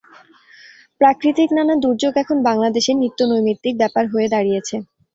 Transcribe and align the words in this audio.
প্রাকৃতিক 1.01 1.49
নানা 1.57 1.75
দুর্যোগ 1.83 2.13
এখন 2.23 2.37
বাংলাদেশে 2.47 2.91
নিত্য 3.01 3.19
নৈমিত্তিক 3.31 3.73
ব্যাপার 3.81 4.03
হয়ে 4.13 4.27
দাঁড়িয়েছে। 4.33 4.75